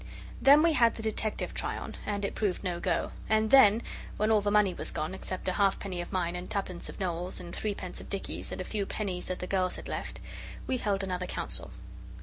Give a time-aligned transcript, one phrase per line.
[0.41, 3.83] Then we had the detective try on and it proved no go; and then,
[4.17, 7.39] when all the money was gone, except a halfpenny of mine and twopence of Noel's
[7.39, 10.19] and three pence of Dicky's and a few pennies that the girls had left,
[10.65, 11.69] we held another council.